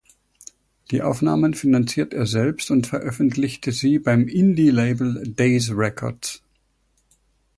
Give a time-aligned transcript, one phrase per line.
[0.89, 6.41] Die Aufnahmen finanzierte er selbst und veröffentlichte sie beim Indie-Label "Daze Records".